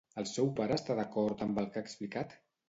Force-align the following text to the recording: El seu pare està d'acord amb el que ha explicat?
El 0.19 0.25
seu 0.29 0.47
pare 0.59 0.77
està 0.81 0.95
d'acord 1.01 1.45
amb 1.47 1.61
el 1.65 1.69
que 1.77 1.81
ha 1.81 1.85
explicat? 1.91 2.35